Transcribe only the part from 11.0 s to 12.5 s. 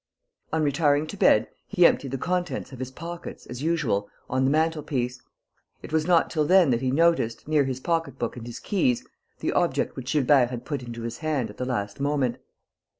his hand at the last moment.